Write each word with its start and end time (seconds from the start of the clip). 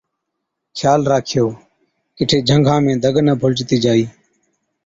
’خيال 0.77 1.01
راکيو، 1.11 1.45
ڪِٺي 2.17 2.37
جھنگا 2.47 2.75
۾ 2.85 2.93
دگ 3.03 3.15
نہ 3.27 3.33
ڀُلجتِي 3.41 3.77
جائِي‘۔ 3.85 4.05